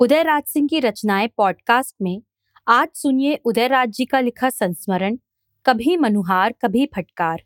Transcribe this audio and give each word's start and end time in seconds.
उदयराज 0.00 0.42
सिंह 0.42 0.68
की 0.68 0.80
रचनाएँ 0.80 1.28
पॉडकास्ट 1.36 1.96
में 2.02 2.22
आज 2.68 2.88
सुनिए 2.94 3.40
उदयराज 3.44 3.88
जी 3.88 4.04
का 4.04 4.20
लिखा 4.20 4.50
संस्मरण, 4.50 5.18
कभी 5.66 5.96
मनुहार, 5.96 6.54
कभी 6.62 6.86
फटकार। 6.86 7.42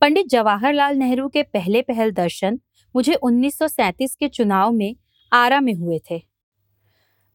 पंडित 0.00 0.26
जवाहरलाल 0.26 0.96
नेहरू 0.96 1.28
के 1.28 1.42
पहले 1.42 1.82
पहल 1.82 2.12
दर्शन 2.12 2.60
मुझे 2.96 3.14
1937 3.14 4.16
के 4.16 4.28
चुनाव 4.28 4.72
में 4.72 4.96
आरा 5.32 5.60
में 5.60 5.74
हुए 5.74 6.00
थे। 6.10 6.22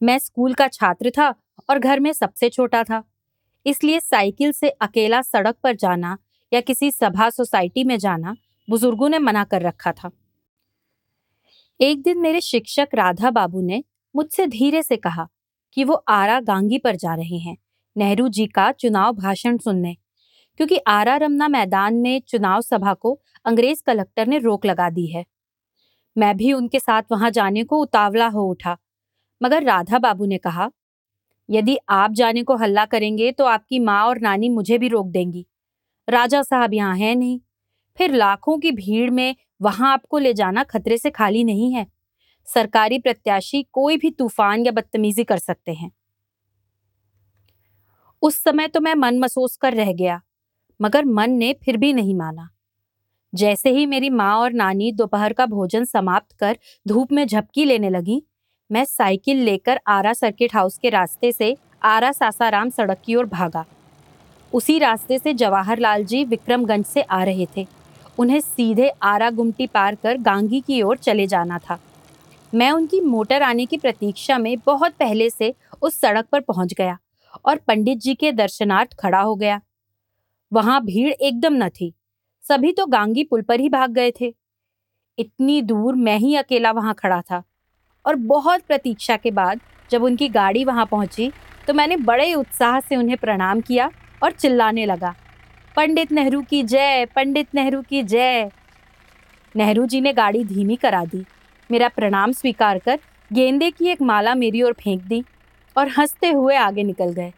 मैं 0.03 0.19
स्कूल 0.19 0.53
का 0.53 0.67
छात्र 0.67 1.09
था 1.09 1.35
और 1.69 1.79
घर 1.79 1.99
में 1.99 2.13
सबसे 2.13 2.49
छोटा 2.49 2.83
था। 2.83 3.03
इसलिए 3.65 3.99
साइकिल 3.99 4.51
से 4.51 4.69
अकेला 4.69 5.21
सड़क 5.21 5.55
पर 5.63 5.75
जाना 5.75 6.17
या 6.53 6.61
किसी 6.61 6.91
सभा 6.91 7.29
सोसाइटी 7.29 7.83
में 7.83 7.97
जाना 7.97 8.35
बुज़ुर्गों 8.69 9.09
ने 9.09 9.19
मना 9.19 9.43
कर 9.43 9.61
रखा 9.61 9.91
था। 9.91 10.11
एक 11.81 12.01
दिन 12.01 12.19
मेरे 12.19 12.39
शिक्षक 12.41 12.87
राधा 12.93 13.29
बाबू 13.31 13.61
ने 13.61 13.83
मुझसे 14.15 14.45
धीरे 14.47 14.81
से 14.83 14.97
कहा 14.97 15.27
कि 15.77 15.83
वो 15.83 15.93
आरा 16.09 16.39
गांगी 16.39 16.77
पर 16.77 16.95
जा 16.95 17.13
रहे 17.15 17.37
हैं, 17.37 17.55
नेहरू 17.95 18.27
जी 18.27 18.45
का 18.47 18.71
चुनाव 18.71 19.13
भाषण 19.13 19.57
सुनने। 19.57 19.95
क्योंकि 20.59 20.77
आरा 20.87 21.15
रमना 21.15 21.47
मैदान 21.47 21.95
में 21.95 22.21
चुनाव 22.27 22.61
सभा 22.61 22.93
को 22.93 23.19
अंग्रेज़ 23.45 23.81
कलेक्टर 23.85 24.27
ने 24.27 24.37
रोक 24.37 24.65
लगा 24.65 24.89
दी 24.89 25.07
है। 25.07 25.25
मैं 26.15 26.35
भी 26.37 26.53
उनके 26.53 26.79
साथ 26.79 27.03
वहाँ 27.11 27.31
जाने 27.31 27.63
को 27.63 27.81
उतावला 27.81 28.27
हो 28.27 28.49
उठा, 28.49 28.77
मगर 29.41 29.63
राधा 29.63 29.99
बाबू 29.99 30.25
ने 30.25 30.37
कहा, 30.37 30.69
यदि 31.49 31.77
आप 31.89 32.11
जाने 32.13 32.43
को 32.43 32.55
हल्ला 32.55 32.85
करेंगे 32.85 33.31
तो 33.31 33.45
आपकी 33.45 33.79
माँ 33.79 34.03
और 34.05 34.19
नानी 34.19 34.49
मुझे 34.49 34.77
भी 34.77 34.87
रोक 34.87 35.07
देंगी। 35.07 35.45
राजा 36.07 36.41
साहब 36.43 36.73
यहाँ 36.73 36.97
है 36.97 37.15
नहीं। 37.15 37.39
फिर 37.97 38.13
लाखों 38.13 38.57
की 38.59 38.71
भीड़ 38.71 39.09
में 39.09 39.35
वहाँ 39.61 39.91
आपको 39.93 40.17
ले 40.17 40.33
जाना 40.33 40.63
खतरे 40.63 40.97
से 40.97 41.09
खाली 41.09 41.43
नहीं 41.43 41.71
है। 41.73 41.85
सरकारी 42.47 42.99
प्रत्याशी 42.99 43.61
कोई 43.73 43.97
भी 43.97 44.09
तूफ़ान 44.11 44.65
या 44.65 44.71
बदतमीजी 44.71 45.23
कर 45.23 45.37
सकते 45.37 45.73
हैं। 45.73 45.91
उस 48.23 48.43
समय 48.43 48.67
तो 48.67 48.79
मैं 48.79 48.93
मन 48.95 49.19
महसूस 49.19 49.55
कर 49.57 49.73
रह 49.73 49.91
गया, 49.93 50.21
मगर 50.79 51.05
मन 51.05 51.31
ने 51.31 51.53
फिर 51.63 51.77
भी 51.77 51.93
नहीं 51.93 52.15
माना। 52.15 52.49
जैसे 53.33 53.69
ही 53.69 53.85
मेरी 53.85 54.09
माँ 54.09 54.35
और 54.35 54.53
नानी 54.53 54.91
दोपहर 54.91 55.33
का 55.33 55.45
भोजन 55.45 55.85
समाप्त 55.85 56.31
कर 56.31 56.57
धूप 56.85 57.11
में 57.11 57.25
झपकी 57.27 57.65
लेने 57.65 57.89
लगी, 57.89 58.21
मैं 58.69 58.83
साइकिल 58.85 59.37
लेकर 59.37 59.79
आरा 59.87 60.13
सर्किट 60.13 60.55
हाउस 60.55 60.77
के 60.77 60.89
रास्ते 60.89 61.31
से 61.31 61.55
आरा 61.83 62.11
सासाराम 62.11 62.69
सड़क 62.69 63.01
की 63.05 63.15
ओर 63.15 63.25
भागा। 63.25 63.65
उसी 64.53 64.77
रास्ते 64.79 65.19
से 65.19 65.33
जवाहरलाल 65.33 66.03
जी 66.05 66.23
विक्रमगंज 66.23 66.85
से 66.85 67.01
आ 67.01 67.23
रहे 67.23 67.47
थे। 67.57 67.65
उन्हें 68.17 68.39
सीधे 68.39 68.89
आरा 69.03 69.29
गुमटी 69.29 69.67
पार 69.67 69.95
कर 69.95 70.17
गांगी 70.19 70.59
की 70.61 70.81
ओर 70.81 70.97
चले 70.97 71.27
जाना 71.27 71.59
था। 71.59 71.79
मैं 72.53 72.71
उनकी 72.71 72.99
मोटर 73.01 73.41
आने 73.41 73.65
की 73.65 73.77
प्रतीक्षा 73.77 74.37
में 74.37 74.55
बहुत 74.65 74.93
पहले 74.99 75.29
से 75.29 75.53
उस 75.81 75.99
सड़क 76.01 76.27
पर 76.31 76.39
पहुँच 76.41 76.73
गया 76.73 76.97
और 77.45 77.57
पंडित 77.57 77.97
जी 77.97 78.15
के 78.15 78.31
दर्शनार्थ 78.31 78.93
खड़ा 78.99 79.19
हो 79.19 79.35
गया। 79.35 79.59
वहाँ 80.51 80.81
भीड़ 80.83 81.11
एकदम 81.11 81.53
न 81.55 81.69
थी। 81.71 81.93
सभी 82.43 82.71
तो 82.71 82.85
गांगी 82.87 83.23
पुल 83.23 83.41
पर 83.41 83.59
ही 83.59 83.69
भाग 83.69 83.91
गए 83.91 84.11
थे। 84.11 84.33
इतनी 85.17 85.61
दूर 85.61 85.95
मैं 85.95 86.17
ही 86.17 86.35
अकेला 86.35 86.71
वहाँ 86.71 86.93
खड़ा 86.93 87.21
था 87.21 87.43
और 88.05 88.15
बहुत 88.15 88.61
प्रतीक्षा 88.61 89.17
के 89.17 89.31
बाद 89.31 89.59
जब 89.91 90.03
उनकी 90.03 90.27
गाड़ी 90.29 90.63
वहाँ 90.65 90.85
पहुँची 90.85 91.31
तो 91.67 91.73
मैंने 91.73 91.97
बड़े 91.97 92.33
उत्साह 92.33 92.79
से 92.79 92.95
उन्हें 92.95 93.17
प्रणाम 93.17 93.61
किया 93.61 93.89
और 94.23 94.31
चिल्लाने 94.31 94.85
लगा। 94.85 95.13
पंडित 95.75 96.11
नेहरू 96.11 96.41
की 96.41 96.63
जय, 96.63 97.05
पंडित 97.05 97.47
नेहरू 97.55 97.81
की 97.81 98.03
जय। 98.03 98.49
नेहरू 99.55 99.85
जी 99.85 100.01
ने 100.01 100.13
गाड़ी 100.13 100.43
धीमी 100.43 100.75
करा 100.75 101.05
दी। 101.05 101.25
मेरा 101.71 101.87
प्रणाम 101.87 102.31
स्वीकार 102.31 102.79
कर, 102.79 102.99
गेंदे 103.33 103.71
की 103.71 103.87
एक 103.87 104.01
माला 104.01 104.35
मेरी 104.35 104.61
ओर 104.61 104.73
फेंक 104.73 105.01
दी 105.01 105.23
और 105.77 105.89
हँसते 105.89 106.31
हुए 106.31 106.55
आगे 106.55 106.83
निकल 106.83 107.13
गए। 107.13 107.31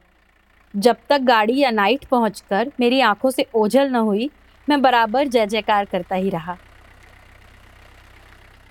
जब 0.76 0.98
तक 1.10 1.22
गाड़ी 1.22 1.60
या 1.60 1.72
नाइट 1.72 2.06
पहुंचकर 2.06 2.72
मेरी 2.80 3.00
आँखों 3.02 3.30
से 3.30 3.46
ओझल 3.56 3.90
न 3.90 3.96
हुई, 3.96 4.30
मैं 4.70 4.82
बराबर 4.82 5.28
जय 5.28 5.48
जयकार 5.48 5.86
करता 5.86 6.16
ही 6.16 6.30
रहा। 6.30 6.58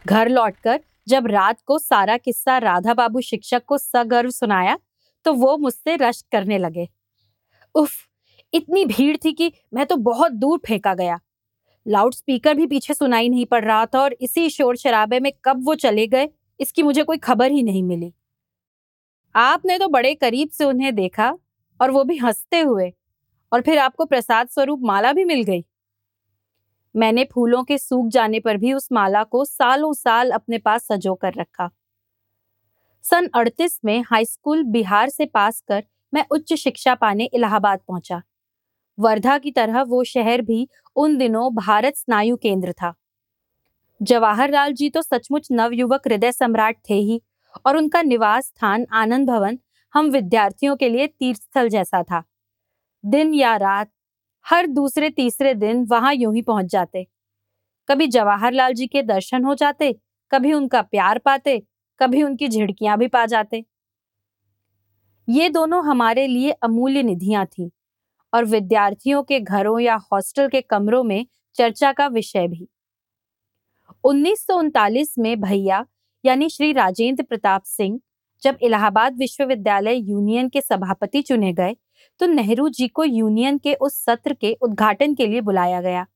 घर 0.06 0.28
लौटकर 0.28 0.80
जब 1.08 1.26
रात 1.26 1.60
को 1.66 1.78
सारा 1.78 2.16
किस्सा 2.16 2.58
राधा 2.58 2.94
बाबू 2.94 3.20
शिक्षक 3.20 3.64
को 3.64 3.78
सगर्व 3.78 4.30
सुनाया 4.30 4.78
तो 5.24 5.32
वो 5.32 5.56
मुझसे 5.56 5.96
रश्क 5.96 6.26
करने 6.32 6.58
लगे। 6.58 6.88
उफ 7.74 7.92
इतनी 8.52 8.84
भीड़ 8.84 9.16
थी 9.16 9.32
कि 9.32 9.52
मैं 9.74 9.86
तो 9.86 9.96
बहुत 9.96 10.32
दूर 10.32 10.60
फेंका 10.66 10.94
गया। 10.94 11.18
लाउड 11.86 12.14
स्पीकर 12.14 12.54
भी 12.54 12.66
पीछे 12.66 12.94
सुनाई 12.94 13.28
नहीं 13.28 13.46
पड़ 13.46 13.64
रहा 13.64 13.84
था 13.86 14.00
और 14.00 14.16
इसी 14.20 14.48
शोर 14.50 14.76
शराबे 14.76 15.20
में 15.20 15.32
कब 15.44 15.64
वो 15.66 15.74
चले 15.74 16.06
गए, 16.06 16.28
इसकी 16.60 16.82
मुझे 16.82 17.02
कोई 17.02 17.18
खबर 17.18 17.50
ही 17.50 17.62
नहीं 17.62 17.82
मिली। 17.82 18.12
आपने 19.34 19.78
तो 19.78 19.88
बड़े 19.88 20.14
करीब 20.14 20.48
से 20.48 20.64
उन्हें 20.64 20.94
देखा 20.94 21.32
और 21.80 21.90
वो 21.90 22.04
भी 22.04 22.16
हँसते 22.16 22.60
हुए, 22.60 22.92
और 23.52 23.60
फिर 23.60 23.78
आपको 23.78 24.04
प्रसाद 24.04 24.48
स्वरूप 24.48 24.80
माला 24.82 25.12
भी 25.12 25.24
मिल 25.24 25.42
गई। 25.42 25.64
मैंने 26.94 27.24
फूलों 27.24 27.62
के 27.64 27.78
सूख 27.78 28.08
जाने 28.08 28.40
पर 28.40 28.56
भी 28.56 28.72
उस 28.72 28.88
माला 28.92 29.22
को 29.24 29.44
सालों 29.44 29.92
साल 29.92 30.30
अपने 30.30 30.58
पास 30.58 30.86
सजो 30.86 31.14
कर 31.14 31.34
रखा। 31.34 31.70
सन 33.04 33.28
अड़तीस 33.34 33.78
में 33.84 34.02
हाई 34.02 34.24
स्कूल 34.24 34.62
बिहार 34.64 35.08
से 35.08 35.26
पास 35.26 35.60
कर 35.60 35.84
मैं 36.12 36.24
उच्च 36.30 36.52
शिक्षा 36.54 36.94
पाने 36.94 37.24
इलाहाबाद 37.24 37.80
पहुँचा। 37.88 38.22
वर्धा 38.98 39.36
की 39.38 39.50
तरह 39.50 39.82
वो 39.82 40.02
शहर 40.04 40.42
भी 40.42 40.68
उन 40.96 41.16
दिनों 41.18 41.54
भारत 41.54 41.96
स्नायु 41.96 42.36
केंद्र 42.36 42.72
था। 42.72 42.92
जवाहरलाल 44.00 44.72
जी 44.72 44.90
तो 44.90 45.02
सचमुच 45.02 45.48
नवयुवक 45.52 46.08
हृदय 46.08 46.32
सम्राट 46.32 46.76
थे 46.90 46.94
ही 46.94 47.20
और 47.66 47.76
उनका 47.76 48.02
निवास 48.02 48.46
स्थान 48.46 48.86
आनंद 48.92 49.28
भवन 49.28 49.58
हम 49.94 50.10
विद्यार्थियों 50.10 50.76
के 50.76 50.88
लिए 50.88 51.06
तीर्थस्थल 51.06 51.68
जैसा 51.68 52.02
था। 52.02 52.22
दिन 53.04 53.34
या 53.34 53.56
रात, 53.56 53.90
हर 54.46 54.66
दूसरे 54.66 55.10
तीसरे 55.10 55.54
दिन 55.54 55.84
वहाँ 55.84 56.14
यूँ 56.14 56.34
ही 56.34 56.42
पहुँच 56.42 56.66
जाते। 56.66 57.06
कभी 57.88 58.06
जवाहरलाल 58.06 58.72
जी 58.72 58.86
के 58.86 59.02
दर्शन 59.02 59.44
हो 59.44 59.54
जाते, 59.54 59.92
कभी 60.32 60.52
उनका 60.52 60.82
प्यार 60.82 61.18
पाते, 61.18 61.62
कभी 62.00 62.22
उनकी 62.22 62.48
झिड़कियाँ 62.48 62.98
भी 62.98 63.08
पा 63.08 63.26
जाते। 63.26 63.64
ये 65.28 65.48
दोनों 65.48 65.84
हमारे 65.84 66.26
लिए 66.26 66.50
अमूल्य 66.50 67.02
निधियाँ 67.02 67.46
थीं। 67.46 67.70
और 68.32 68.44
विद्यार्थियों 68.46 69.22
के 69.22 69.40
घरों 69.40 69.78
या 69.80 69.94
हॉस्टल 70.04 70.48
के 70.48 70.60
कमरों 70.62 71.02
में 71.04 71.26
चर्चा 71.56 71.92
का 71.92 72.06
विषय 72.08 72.46
भी। 72.48 72.66
उन्नीस 74.04 74.46
सौ 74.46 74.58
उनतालीस 74.58 75.14
में 75.18 75.40
भैया, 75.40 75.84
यानी 76.24 76.48
श्री 76.48 76.72
राजेंद्र 76.72 77.22
प्रताप 77.22 77.62
सिंह, 77.66 78.00
जब 78.42 78.58
इलाहाबाद 78.62 79.18
विश्वविद्यालय 79.18 79.96
यूनियन 80.00 80.48
के 80.48 80.60
सभापति 80.60 81.22
चुने 81.22 81.52
गए 81.52 81.76
तो 82.20 82.26
नेहरू 82.26 82.68
जी 82.68 82.86
को 82.88 83.04
यूनियन 83.04 83.58
के 83.58 83.74
उस 83.76 83.94
सत्र 84.04 84.34
के 84.34 84.52
उद्घाटन 84.62 85.14
के 85.14 85.26
लिए 85.26 85.40
बुलाया 85.40 85.80
गया। 85.80 86.06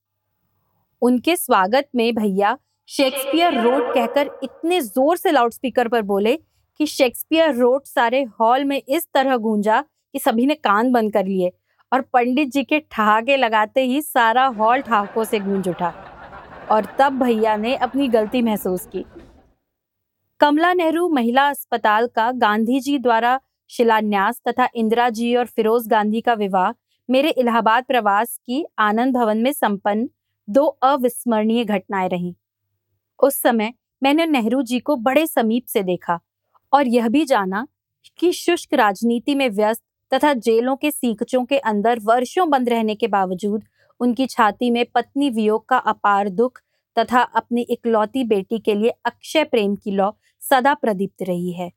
उनके 1.03 1.37
स्वागत 1.37 1.89
में 1.95 2.15
भैया 2.15 2.57
शेक्सपियर 2.89 3.61
रोड 3.63 3.93
कहकर 3.95 4.31
इतने 4.45 4.81
ज़ोर 4.81 5.17
से 5.17 5.33
लाउडस्पीकर 5.33 5.89
पर 5.89 6.03
बोले 6.05 6.37
कि 6.81 6.87
शेक्सपियर 6.87 7.55
रोड 7.55 7.85
सारे 7.85 8.23
हॉल 8.41 8.65
में 8.65 8.77
इस 8.79 9.07
तरह 9.15 9.37
गूंजा 9.39 9.81
कि 9.81 10.19
सभी 10.19 10.47
ने 10.47 10.55
कान 10.57 10.93
बंद 10.93 11.13
कर 11.13 11.25
लिए। 11.27 11.51
और 11.93 12.01
पंडित 12.03 12.49
जी 12.49 12.63
के 12.65 12.79
ठहाके 12.91 13.37
लगाते 13.37 13.85
ही 13.85 14.01
सारा 14.03 14.47
हॉल 14.47 14.81
ठहाकों 14.81 15.25
से 15.25 15.39
गूंज 15.41 15.69
उठा 15.69 15.93
और 16.71 16.87
तब 16.99 17.19
भैया 17.23 17.57
ने 17.57 17.75
अपनी 17.77 18.09
गलती 18.09 18.43
महसूस 18.43 18.87
की। 18.87 19.05
कमला 20.41 20.73
नेहरू 20.75 21.09
महिला 21.09 21.49
अस्पताल 21.49 22.07
का 22.07 22.31
गांधी 22.33 22.81
जी 22.81 22.99
द्वारा 22.99 23.39
शिलान्यास 23.71 24.41
तथा 24.49 24.69
इंदिरा 24.75 25.09
जी 25.11 25.35
और 25.37 25.47
फिरोज 25.47 25.87
गांधी 25.89 26.21
का 26.21 26.35
विवाह 26.35 26.73
मेरे 27.09 27.31
इलाहाबाद 27.31 27.85
प्रवास 27.85 28.37
की 28.47 28.65
आनंद 28.79 29.15
भवन 29.15 29.39
में 29.39 29.53
संपन्न 29.53 30.09
दो 30.49 30.67
अविस्मरणीय 30.67 31.65
घटनाएँ 31.65 32.09
रहीं। 32.09 32.35
उस 33.21 33.41
समय 33.43 33.73
मैंने 34.03 34.27
नेहरू 34.27 34.63
जी 34.63 34.79
को 34.81 34.97
बड़े 34.97 35.27
समीप 35.27 35.67
से 35.67 35.83
देखा 35.83 36.19
और 36.73 36.87
यह 36.87 37.09
भी 37.09 37.25
जाना 37.25 37.67
कि 38.19 38.33
शुष्क 38.33 38.75
राजनीति 38.75 39.35
में 39.35 39.49
व्यस्त 39.51 39.83
तथा 40.13 40.33
जेलों 40.33 40.77
के 40.77 40.91
सीकचों 40.91 41.45
के 41.45 41.59
अंदर 41.59 41.99
वर्षों 41.99 42.49
बंद 42.51 42.69
रहने 42.69 42.95
के 42.95 43.09
बावजूद 43.09 43.65
उनकी 44.01 44.27
छाती 44.27 44.71
में 44.71 44.85
पत्नी 44.95 45.31
वियोग 45.31 45.67
का 45.69 45.77
अपार 45.77 46.29
दुख 46.29 46.61
तथा 46.97 47.23
अपनी 47.35 47.63
इकलौती 47.63 48.25
बेटी 48.25 48.59
के 48.59 48.75
लिए 48.75 48.91
अक्षय 49.05 49.45
प्रेम 49.45 49.75
की 49.77 49.91
लौ 49.91 50.11
सदा 50.43 50.75
प्रदीप्त 50.75 51.23
रही 51.23 51.53
है। 51.53 51.71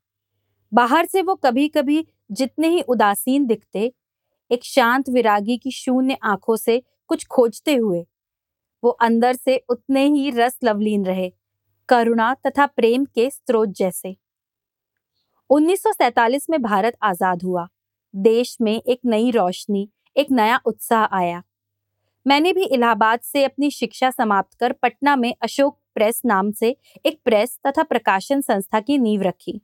बाहर 0.72 1.06
से 1.06 1.22
वो 1.22 1.34
कभी 1.34 1.68
कभी 1.68 2.04
जितने 2.32 2.68
ही 2.68 2.80
उदासीन 2.80 3.46
दिखते, 3.46 3.92
एक 4.50 4.64
शांत 4.64 5.08
विरागी 5.08 5.56
की 5.58 5.70
शून्य 5.70 6.16
आँखों 6.22 6.56
से 6.56 6.82
कुछ 7.10 7.26
खोजते 7.26 7.74
हुए, 7.74 8.04
वो 8.82 8.90
अंदर 8.90 9.32
से 9.34 9.56
उतने 9.68 10.04
ही 10.06 10.30
रस 10.30 10.58
लवलीन 10.64 11.04
रहे, 11.06 11.30
करुणा 11.88 12.34
तथा 12.46 12.66
प्रेम 12.66 13.04
के 13.04 13.28
स्रोत 13.30 13.68
जैसे। 13.68 14.16
1947 15.50 16.46
में 16.50 16.60
भारत 16.62 16.96
आज़ाद 17.02 17.42
हुआ। 17.42 17.68
देश 18.14 18.56
में 18.60 18.72
एक 18.74 19.00
नई 19.04 19.30
रोशनी, 19.30 19.88
एक 20.16 20.30
नया 20.30 20.60
उत्साह 20.66 21.04
आया। 21.12 21.42
मैंने 22.26 22.52
भी 22.52 22.64
इलाहाबाद 22.64 23.20
से 23.22 23.44
अपनी 23.44 23.70
शिक्षा 23.70 24.10
समाप्त 24.10 24.54
कर 24.54 24.72
पटना 24.72 25.14
में 25.16 25.34
अशोक 25.42 25.78
प्रेस 25.94 26.20
नाम 26.24 26.50
से 26.52 26.76
एक 27.06 27.20
प्रेस 27.24 27.58
तथा 27.66 27.82
प्रकाशन 27.82 28.40
संस्था 28.40 28.80
की 28.80 28.98
नींव 28.98 29.22
रखी। 29.22 29.60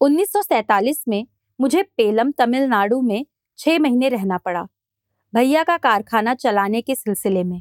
1947 0.00 1.04
में 1.08 1.26
मुझे 1.58 1.82
पेलम 1.96 2.30
तमिलनाडु 2.30 3.00
में 3.00 3.24
छह 3.58 3.78
महीने 3.78 4.08
रहना 4.08 4.38
पड़ा, 4.38 4.66
भैया 5.32 5.62
का 5.62 5.76
कारखाना 5.76 6.34
चलाने 6.34 6.80
के 6.82 6.94
सिलसिले 6.94 7.44
में, 7.44 7.60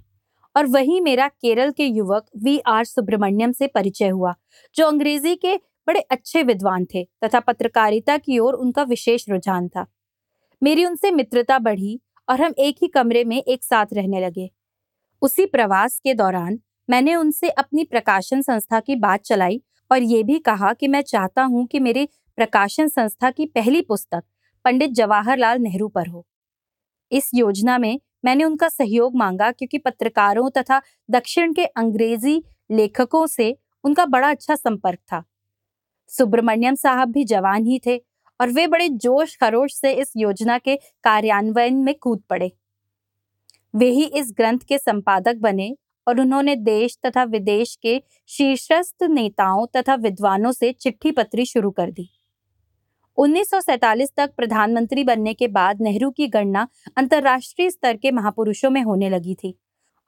और 0.56 0.66
वही 0.66 1.00
मेरा 1.02 1.28
केरल 1.28 1.72
के 1.72 1.86
युवक 1.86 2.26
वी 2.38 2.58
आर 2.60 2.84
सुब्रमण्यम 2.86 3.52
से 3.52 3.68
परिचय 3.68 4.08
हुआ, 4.08 4.34
जो 4.76 4.88
अंग्रेज़ी 4.88 5.36
के 5.36 5.56
बड़े 5.88 6.00
अच्छे 6.02 6.44
विद्वान 6.44 6.86
थे 6.86 7.04
तथा 7.24 7.40
पत्रकारिता 7.40 8.18
की 8.18 8.40
ओर 8.40 8.54
उनका 8.54 8.84
विशेष 8.84 9.30
रुझान 9.30 9.68
था। 9.68 9.86
मेरी 10.62 10.86
उनसे 10.86 11.12
मित्रता 11.12 11.60
बढ़ी 11.60 12.00
और 12.28 12.42
हम 12.42 12.54
एक 12.60 12.76
ही 12.82 12.88
कमरे 12.88 13.24
में 13.24 13.38
एक 13.38 13.64
साथ 13.64 13.94
रहने 13.94 14.22
लगे। 14.22 14.50
उसी 15.22 15.46
प्रवास 15.46 16.00
के 16.00 16.14
दौरान 16.14 16.60
मैंने 16.90 17.16
उनसे 17.16 17.50
अपनी 17.50 17.84
प्रकाशन 17.84 18.42
संस्था 18.42 18.80
की 18.80 18.96
बात 18.96 19.22
चलाई 19.22 19.62
और 19.92 20.02
ये 20.02 20.22
भी 20.24 20.40
कहा 20.40 20.74
कि 20.74 20.88
मैं 20.88 21.02
चाहता 21.02 21.44
हूँ 21.44 21.66
कि 21.68 21.80
मेरे 21.80 22.08
प्रकाशन 22.38 22.88
संस्था 22.88 23.32
की 23.32 23.46
पहली 23.46 23.82
पुस्तक 23.82 24.24
पंडित 24.66 24.92
जवाहरलाल 24.92 25.60
नेहरू 25.60 25.88
पर 25.88 26.08
हो। 26.08 26.26
इस 27.12 27.30
योजना 27.34 27.78
में 27.78 28.00
मैंने 28.26 28.44
उनका 28.44 28.68
सहयोग 28.70 29.16
मांगा 29.16 29.52
क्योंकि 29.52 29.78
पत्रकारों 29.78 30.50
तथा 30.50 30.82
दक्षिण 31.10 31.54
के 31.54 31.66
अंग्रेज़ी 31.66 32.42
लेखकों 32.72 33.26
से 33.28 33.56
उनका 33.84 34.06
बड़ा 34.06 34.30
अच्छा 34.30 34.56
संपर्क 34.56 35.00
था। 35.12 35.24
सुब्रमण्यम 36.18 36.76
साहब 36.76 37.12
भी 37.12 37.24
जवान 37.24 37.66
ही 37.66 37.80
थे 37.86 37.98
और 38.40 38.50
वे 38.50 38.68
बड़े 38.68 38.90
जोश 38.90 39.36
खरोश 39.36 39.74
से 39.74 39.92
इस 39.92 40.12
योजना 40.18 40.58
के 40.58 40.76
कार्यान्वयन 41.04 41.76
में 41.76 41.96
कूद 41.96 42.22
पड़े। 42.30 42.52
वे 43.76 43.90
ही 43.90 44.04
इस 44.04 44.34
ग्रंथ 44.38 44.60
के 44.60 44.78
संपादक 44.78 45.36
बने 45.36 45.76
और 46.08 46.20
उन्होंने 46.20 46.56
देश 46.56 46.98
तथा 47.06 47.24
विदेश 47.24 47.76
के 47.82 48.02
शीर्षस्थ 48.28 49.04
नेताओं 49.04 49.66
तथा 49.78 49.96
विद्वानों 49.96 50.52
से 50.52 50.72
चिट्ठी 50.72 51.12
पत्री 51.12 51.46
शुरू 51.46 51.72
कर 51.72 51.92
दी। 51.92 52.10
1947 53.18 54.12
तक 54.18 54.34
प्रधानमंत्री 54.38 55.04
बनने 55.04 55.34
के 55.34 55.48
बाद 55.48 55.82
नेहरू 55.82 56.12
की 56.12 56.28
गणना 56.28 56.68
अंतर्राष्ट्रीय 56.98 57.70
स्तर 57.70 57.98
के 57.98 58.12
महापुरुषों 58.12 58.70
में 58.70 58.82
होने 58.82 59.10
लगी 59.10 59.36
थी 59.36 59.56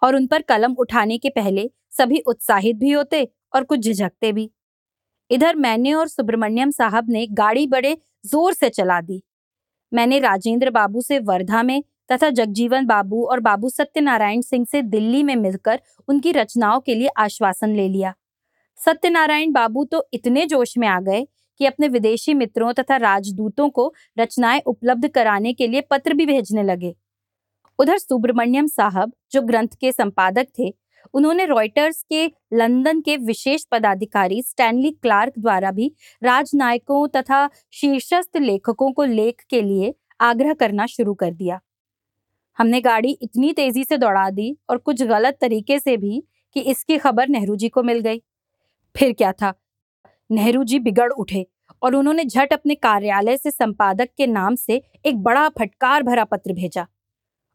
और 0.01 0.15
उन 0.15 0.27
पर 0.27 0.41
कलम 0.41 0.75
उठाने 0.79 1.17
के 1.17 1.29
पहले 1.29 1.69
सभी 1.91 2.19
उत्साहित 2.19 2.75
भी 2.75 2.91
होते 2.91 3.27
और 3.55 3.63
कुछ 3.63 3.79
झिझकते 3.79 4.31
भी। 4.31 4.49
इधर 5.31 5.55
मैंने 5.55 5.93
और 5.93 6.07
सुब्रमण्यम 6.07 6.71
साहब 6.71 7.09
ने 7.09 7.25
गाड़ी 7.27 7.67
बड़े 7.67 7.97
ज़ोर 8.25 8.53
से 8.53 8.69
चला 8.69 8.99
दी। 9.01 9.21
मैंने 9.91 10.19
राजेंद्र 10.19 10.69
बाबू 10.69 11.01
से 11.01 11.19
वर्धा 11.19 11.63
में 11.63 11.81
तथा 12.11 12.29
जगजीवन 12.29 12.85
बाबू 12.85 13.23
और 13.25 13.39
बाबू 13.39 13.69
सत्यनारायण 13.69 14.41
सिंह 14.41 14.65
से 14.65 14.81
दिल्ली 14.81 15.23
में 15.23 15.35
मिलकर 15.35 15.79
उनकी 16.07 16.31
रचनाओं 16.31 16.79
के 16.79 16.95
लिए 16.95 17.07
आश्वासन 17.17 17.75
ले 17.75 17.87
लिया। 17.89 18.13
सत्यनारायण 18.79 19.51
बाबू 19.51 19.85
तो 19.85 20.07
इतने 20.13 20.45
जोश 20.45 20.77
में 20.77 20.87
आ 20.87 20.99
गए 20.99 21.25
कि 21.59 21.65
अपने 21.65 21.87
विदेशी 21.87 22.33
मित्रों 22.33 22.73
तथा 22.73 22.95
राजदूतों 22.97 23.69
को 23.69 23.93
रचनाएँ 24.19 24.61
उपलब्ध 24.65 25.07
कराने 25.07 25.53
के 25.53 25.67
लिए 25.67 25.81
पत्र 25.81 26.13
भी 26.13 26.25
भेजने 26.25 26.63
लगे। 26.63 26.95
उधर 27.79 27.97
सुब्रमण्यम 27.97 28.67
साहब, 28.67 29.11
जो 29.31 29.41
ग्रंथ 29.41 29.67
के 29.81 29.91
संपादक 29.91 30.47
थे 30.59 30.73
उन्होंने 31.13 31.45
रॉयटर्स 31.45 32.01
के 32.03 32.25
लंदन 32.53 33.01
के 33.01 33.17
विशेष 33.17 33.65
पदाधिकारी 33.71 34.41
स्टैनली 34.41 34.91
क्लार्क 34.91 35.33
द्वारा 35.39 35.71
भी 35.71 35.91
राजनायकों 36.23 37.07
तथा 37.07 37.49
शीर्षस्थ 37.71 38.37
लेखकों 38.37 38.91
को 38.91 39.03
लेख 39.03 39.43
के 39.49 39.61
लिए 39.61 39.93
आग्रह 40.21 40.53
करना 40.53 40.85
शुरू 40.85 41.13
कर 41.13 41.33
दिया। 41.33 41.59
हमने 42.57 42.81
गाड़ी 42.81 43.17
इतनी 43.21 43.51
तेज़ी 43.53 43.83
से 43.83 43.97
दौड़ा 43.97 44.29
दी 44.29 44.55
और 44.69 44.77
कुछ 44.77 45.03
गलत 45.03 45.37
तरीके 45.41 45.79
से 45.79 45.97
भी 45.97 46.23
कि 46.55 46.61
इसकी 46.61 46.97
खबर 46.97 47.27
नेहरू 47.27 47.55
जी 47.55 47.69
को 47.69 47.83
मिल 47.83 47.99
गई। 47.99 48.21
फिर 48.95 49.11
क्या 49.13 49.31
था? 49.31 49.53
नेहरू 50.29 50.63
जी 50.63 50.79
बिगड़ 50.79 51.11
उठे 51.11 51.45
और 51.81 51.95
उन्होंने 51.95 52.23
झट 52.25 52.53
अपने 52.53 52.75
कार्यालय 52.75 53.37
से 53.37 53.51
संपादक 53.51 54.09
के 54.17 54.27
नाम 54.27 54.55
से 54.55 54.81
एक 55.05 55.17
बड़ा 55.17 55.47
फटकार 55.49 56.03
भरा 56.03 56.23
पत्र 56.23 56.53
भेजा 56.53 56.87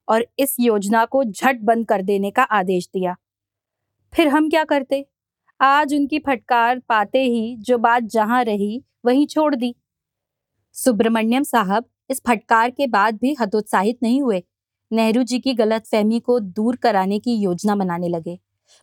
और 0.09 0.27
इस 0.39 0.55
योजना 0.61 1.05
को 1.05 1.25
झट 1.25 1.61
बंद 1.61 1.87
कर 1.87 2.03
देने 2.03 2.31
का 2.31 2.43
आदेश 2.43 2.89
दिया। 2.95 3.17
फिर 4.13 4.29
हम 4.29 4.49
क्या 4.49 4.65
करते? 4.65 5.05
आज 5.61 5.95
उनकी 5.95 6.19
फटकार 6.19 6.79
पाते 6.79 7.23
ही 7.23 7.57
जो 7.57 7.79
बात 7.79 8.03
जहाँ 8.03 8.43
रही, 8.45 8.83
वहीं 9.05 9.27
छोड़ 9.27 9.55
दी। 9.55 9.75
सुब्रमण्यम 10.73 11.43
साहब 11.43 11.85
इस 12.11 12.21
फटकार 12.27 12.71
के 12.71 12.87
बाद 12.87 13.15
भी 13.15 13.37
हतोत्साहित 13.41 13.99
नहीं 14.03 14.23
हुए। 14.23 14.43
नेहरू 14.91 15.23
जी 15.23 15.39
की 15.39 15.55
गलत 15.55 15.87
फहमी 15.87 16.21
को 16.21 16.39
दूर 16.41 16.77
कराने 16.77 17.19
की 17.19 17.35
योजना 17.35 17.77
बनाने 17.77 18.09
लगे। 18.09 18.39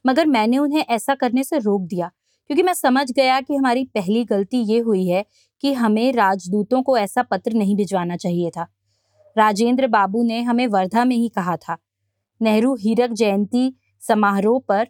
मगर 0.06 0.26
मैंने 0.26 0.58
उन्हें 0.58 0.82
ऐसा 0.82 1.16
करने 1.16 1.44
से 1.44 1.58
रोक 1.58 1.82
दिया, 1.82 2.12
क्योंकि 2.50 2.64
मैं 2.64 2.74
समझ 2.74 3.12
गया 3.12 3.40
कि 3.42 3.56
हमारी 3.56 3.84
पहली 3.86 4.24
गलती 4.26 4.64
ये 4.64 4.80
हुई 4.80 5.08
है 5.08 5.26
कि 5.62 5.74
हमें 5.74 6.12
राजदूतों 6.14 6.82
को 6.82 6.98
ऐसा 6.98 7.24
पत्र 7.24 7.54
नहीं 7.54 7.76
भिजवाना 7.76 8.16
चाहिए 8.16 8.50
था। 8.50 8.68
राजेंद्र 9.36 9.88
बाबू 9.88 10.24
ने 10.24 10.42
हमें 10.42 10.68
वर्धा 10.68 11.06
में 11.06 11.16
ही 11.16 11.30
कहा 11.30 11.58
था। 11.58 11.78
नेहरू 12.42 12.76
हीरक 12.76 13.12
जयंती 13.12 13.74
समारोह 14.02 14.62
पर 14.68 14.88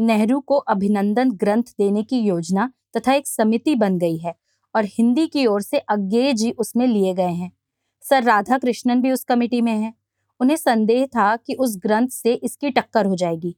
नेहरू 0.00 0.40
को 0.40 0.54
अभिनंदन 0.54 1.30
ग्रंथ 1.30 1.62
देने 1.62 2.02
की 2.02 2.18
योजना 2.18 2.72
तथा 2.96 3.12
एक 3.12 3.26
समिति 3.26 3.74
बन 3.74 3.98
गई 3.98 4.16
है 4.16 4.34
और 4.74 4.84
हिंदी 4.84 5.26
की 5.26 5.46
ओर 5.46 5.62
से 5.62 5.78
अज्ञेय 5.78 6.32
जी 6.32 6.50
उसमें 6.50 6.86
लिए 6.86 7.14
गए 7.14 7.32
हैं। 7.32 7.52
सर 8.00 8.22
राधा 8.22 8.58
कृष्णन 8.58 9.02
भी 9.02 9.12
उस 9.12 9.24
कमेटी 9.24 9.60
में 9.60 9.72
हैं। 9.72 9.94
उन्हें 10.40 10.56
संदेह 10.56 11.06
था 11.06 11.36
कि 11.36 11.54
उस 11.54 11.76
ग्रंथ 11.76 12.08
से 12.08 12.34
इसकी 12.34 12.70
टक्कर 12.70 13.06
हो 13.06 13.16
जाएगी। 13.16 13.56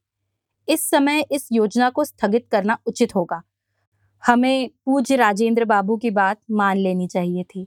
इस 0.68 0.90
समय 0.90 1.24
इस 1.32 1.48
योजना 1.52 1.90
को 1.90 2.04
स्थगित 2.04 2.48
करना 2.50 2.78
उचित 2.86 3.14
होगा। 3.14 3.42
हमें 4.26 4.70
पूज्य 4.84 5.16
राजेंद्र 5.16 5.64
बाबू 5.64 5.96
की 5.96 6.10
बात 6.10 6.40
मान 6.50 6.76
लेनी 6.76 7.06
चाहिए 7.06 7.44
थी। 7.44 7.66